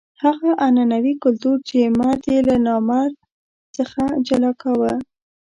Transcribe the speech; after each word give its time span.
هغه 0.23 0.49
عنعنوي 0.65 1.13
کلتور 1.23 1.57
چې 1.69 1.79
مرد 1.99 2.21
یې 2.31 2.39
له 2.49 2.55
نامرد 2.65 3.15
څخه 3.75 4.01
جلا 4.27 4.51
کاوه. 4.61 4.93